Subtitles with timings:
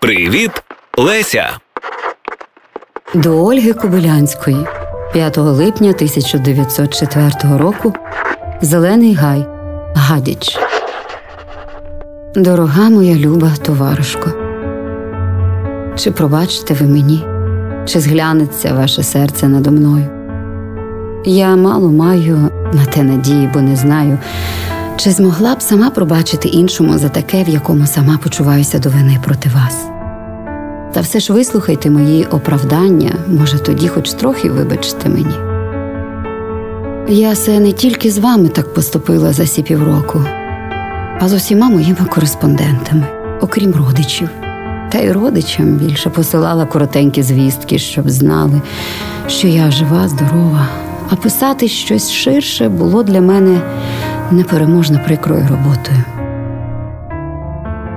[0.00, 0.50] Привіт,
[0.98, 1.50] Леся.
[3.14, 4.56] До Ольги Кобилянської
[5.12, 7.92] 5 липня 1904 року
[8.62, 9.46] Зелений гай
[9.94, 10.58] Гадіч.
[12.34, 14.30] Дорога моя люба товаришко.
[15.96, 17.24] Чи пробачите ви мені,
[17.86, 20.06] чи зглянеться ваше серце надо мною?
[21.24, 24.18] Я мало маю на те надії, бо не знаю,
[24.98, 29.50] чи змогла б сама пробачити іншому за таке, в якому сама почуваюся до вини проти
[29.54, 29.86] вас.
[30.92, 35.34] Та все ж вислухайте мої оправдання, може, тоді хоч трохи вибачте мені.
[37.08, 40.24] Я се не тільки з вами так поступила за сі півроку,
[41.20, 43.06] а з усіма моїми кореспондентами,
[43.40, 44.28] окрім родичів.
[44.92, 48.62] Та й родичам більше посилала коротенькі звістки, щоб знали,
[49.26, 50.68] що я жива, здорова,
[51.10, 53.60] а писати щось ширше було для мене
[54.32, 56.04] непереможно прикрою роботою.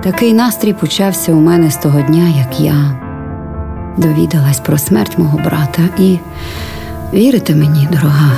[0.02, 3.02] Такий настрій почався у мене з того дня, як я
[3.96, 6.18] довідалась про смерть мого брата, і
[7.14, 8.32] вірите мені, дорога,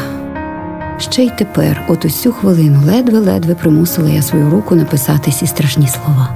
[0.98, 6.28] ще й тепер, от усю хвилину, ледве-ледве примусила я свою руку написати ці страшні слова.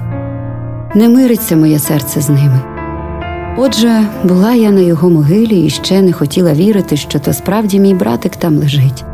[0.94, 2.60] Не мириться моє серце з ними.
[3.56, 7.94] Отже, була я на його могилі і ще не хотіла вірити, що то справді мій
[7.94, 9.04] братик там лежить.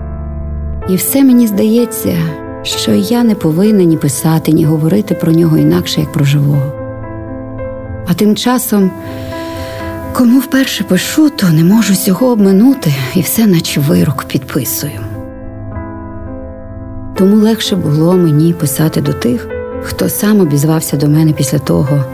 [0.89, 2.17] І все мені здається,
[2.63, 6.73] що я не повинна ні писати, ні говорити про нього інакше, як про живого.
[8.07, 8.91] А тим часом,
[10.13, 15.01] кому вперше пишу, то не можу цього обминути і все, наче вирок підписую.
[17.17, 19.49] Тому легше було мені писати до тих,
[19.83, 22.05] хто сам обізвався до мене після того.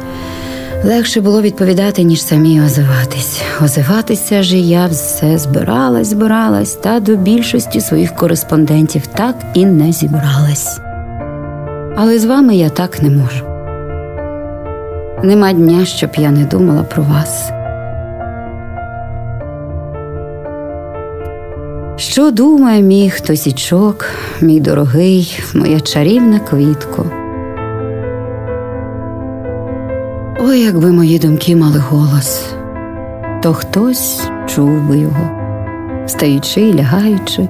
[0.84, 3.42] Легше було відповідати, ніж самі озиватись.
[3.64, 10.80] Озиватися ж я все збиралась, збиралась, та до більшості своїх кореспондентів так і не зібралась.
[11.96, 13.44] Але з вами я так не можу.
[15.22, 17.50] Нема дня, щоб я не думала про вас.
[21.96, 24.06] Що думає мій хтосічок,
[24.40, 27.19] мій дорогий, моя чарівна квітко?
[30.52, 32.44] Ой, якби мої думки мали голос,
[33.42, 35.30] то хтось чув би його,
[36.06, 37.48] стаючи і лягаючи,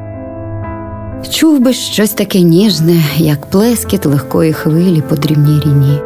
[1.30, 5.98] чув би щось таке ніжне, як плескіт легкої хвилі по дрібній ріні.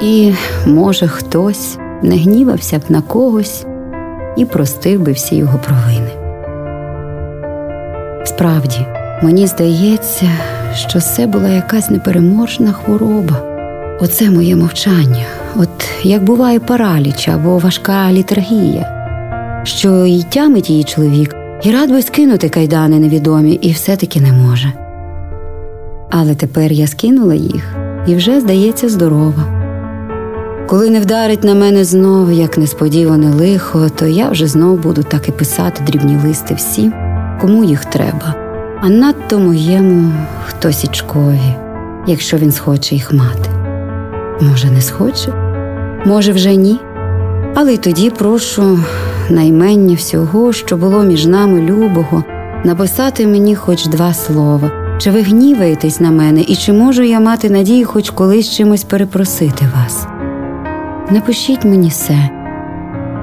[0.00, 0.32] І,
[0.66, 3.66] може, хтось не гнівався б на когось
[4.36, 6.10] і простив би всі його провини.
[8.24, 8.86] Справді,
[9.22, 10.30] мені здається,
[10.74, 13.42] що це була якась непереможна хвороба.
[14.00, 15.26] Оце моє мовчання,
[15.58, 15.68] от
[16.02, 18.94] як буває параліч або важка літаргія,
[19.64, 24.72] що й тямить її чоловік, і рад би скинути кайдани невідомі, і все-таки не може.
[26.10, 27.76] Але тепер я скинула їх
[28.06, 29.44] і вже, здається, здорова.
[30.68, 35.28] Коли не вдарить на мене знов, як несподіване лихо, то я вже знов буду так
[35.28, 36.92] і писати дрібні листи всім,
[37.40, 38.34] кому їх треба,
[38.80, 40.12] а надто моєму
[40.46, 41.54] хтосічкові,
[42.06, 43.50] якщо він схоче їх мати.
[44.40, 45.47] Може, не схоче,
[46.08, 46.80] може, вже ні.
[47.54, 48.78] Але й тоді прошу
[49.30, 52.24] наймення всього, що було між нами любого,
[52.64, 54.70] написати мені хоч два слова.
[54.98, 59.64] Чи ви гніваєтесь на мене, і чи можу я мати надію хоч колись чимось перепросити
[59.76, 60.06] вас?
[61.10, 62.30] Напишіть мені все,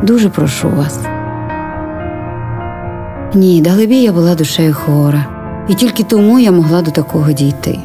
[0.03, 0.99] дуже прошу вас.
[3.33, 5.25] Ні, далебі я була душею хвора,
[5.69, 7.79] і тільки тому я могла до такого дійти.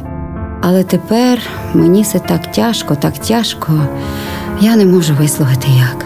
[0.61, 1.39] Але тепер
[1.73, 3.73] мені все так тяжко, так тяжко,
[4.61, 6.05] я не можу висловити як.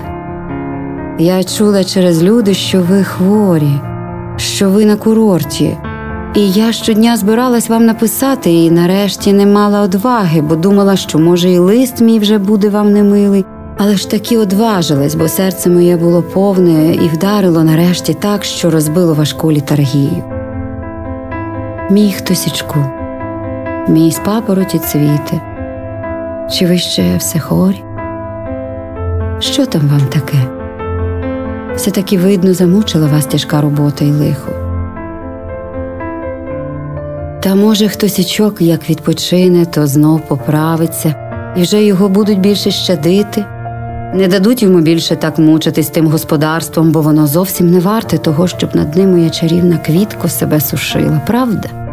[1.19, 3.81] Я чула через люди, що ви хворі,
[4.37, 5.77] що ви на курорті,
[6.35, 11.49] і я щодня збиралась вам написати, і нарешті не мала одваги, бо думала, що, може,
[11.49, 13.45] і лист мій вже буде вам немилий,
[13.77, 19.13] але ж таки одважилась, бо серце моє було повне і вдарило нарешті так, що розбило
[19.13, 20.23] важку літаргію.
[21.91, 22.85] Мій хтосічку
[23.89, 25.41] мій з папороті цвіти,
[26.51, 27.83] чи ви ще все хорі?
[29.39, 30.37] Що там вам таке?
[31.75, 34.51] Все таки видно, замучила вас тяжка робота і лихо.
[37.41, 41.15] Та, може, хтосічок, як відпочине, то знов поправиться,
[41.57, 43.45] і вже його будуть більше щадити,
[44.13, 48.75] не дадуть йому більше так мучитись тим господарством, бо воно зовсім не варте того, щоб
[48.75, 51.84] над ним моя чарівна квітко себе сушила, правда?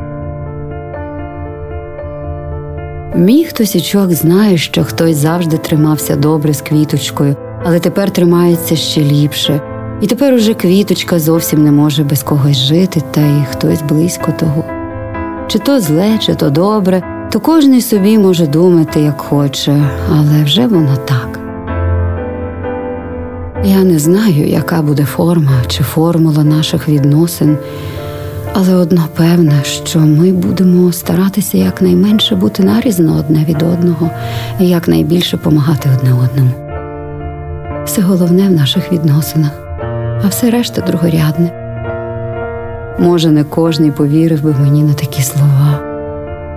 [3.14, 9.60] Мій хтосічок знає, що хтось завжди тримався добре з квіточкою, але тепер тримається ще ліпше.
[10.00, 14.64] І тепер уже квіточка зовсім не може без когось жити, та й хтось близько того.
[15.48, 20.66] Чи то зле, чи то добре, то кожний собі може думати, як хоче, але вже
[20.66, 21.38] воно так.
[23.64, 27.58] Я не знаю, яка буде форма чи формула наших відносин,
[28.54, 34.10] але одно певне, що ми будемо старатися якнайменше бути нарізно одне від одного
[34.60, 36.50] і якнайбільше помагати одне одному.
[37.84, 39.50] Все головне в наших відносинах,
[40.24, 41.58] а все решта другорядне.
[42.98, 45.80] Може, не кожний повірив би мені на такі слова,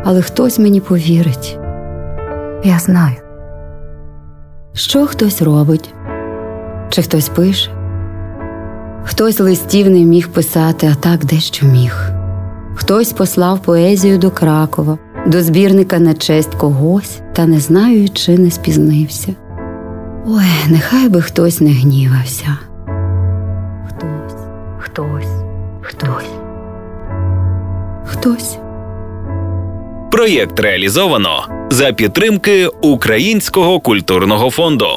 [0.05, 1.59] але хтось мені повірить.
[2.63, 3.15] Я знаю.
[4.73, 5.93] Що хтось робить,
[6.89, 7.84] чи хтось пише.
[9.05, 12.09] Хтось листів не міг писати, а так дещо міг.
[12.75, 14.97] Хтось послав поезію до Кракова,
[15.27, 19.35] до збірника на честь когось, та не знаю, чи не спізнився.
[20.27, 22.57] Ой, нехай би хтось не гнівався.
[23.87, 24.35] Хтось,
[24.79, 25.43] хтось,
[25.81, 26.31] хтось.
[28.05, 28.57] Хтось.
[30.11, 34.87] Проєкт реалізовано за підтримки Українського культурного фонду.